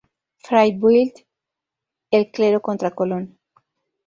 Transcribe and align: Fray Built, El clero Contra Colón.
Fray 0.39 0.71
Built, 0.79 1.27
El 2.09 2.31
clero 2.31 2.59
Contra 2.59 2.89
Colón. 2.89 3.37